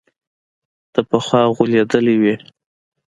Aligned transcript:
ته 0.93 0.99
پخوا 1.09 1.41
غولېدلى 1.55 2.15
وي. 2.21 2.35